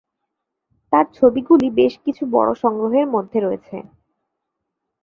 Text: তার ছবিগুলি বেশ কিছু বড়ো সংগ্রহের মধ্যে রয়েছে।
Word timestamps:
তার 0.93 1.05
ছবিগুলি 1.13 1.67
বেশ 1.79 1.93
কিছু 2.05 2.23
বড়ো 2.35 2.53
সংগ্রহের 2.63 3.07
মধ্যে 3.15 3.37
রয়েছে। 3.39 3.77